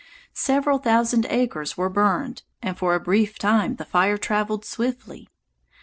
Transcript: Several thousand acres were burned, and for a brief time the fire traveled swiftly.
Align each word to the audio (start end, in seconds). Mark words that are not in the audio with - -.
Several 0.33 0.79
thousand 0.79 1.27
acres 1.29 1.77
were 1.77 1.87
burned, 1.87 2.41
and 2.63 2.75
for 2.75 2.95
a 2.95 2.99
brief 2.99 3.37
time 3.37 3.75
the 3.75 3.85
fire 3.85 4.17
traveled 4.17 4.65
swiftly. 4.65 5.29